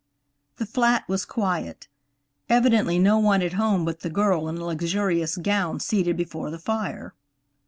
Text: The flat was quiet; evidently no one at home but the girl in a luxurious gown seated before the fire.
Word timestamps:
The 0.55 0.65
flat 0.65 1.07
was 1.07 1.25
quiet; 1.25 1.87
evidently 2.49 2.97
no 2.97 3.19
one 3.19 3.43
at 3.43 3.53
home 3.53 3.85
but 3.85 3.99
the 3.99 4.09
girl 4.09 4.47
in 4.47 4.57
a 4.57 4.65
luxurious 4.65 5.37
gown 5.37 5.79
seated 5.79 6.17
before 6.17 6.49
the 6.49 6.57
fire. 6.57 7.13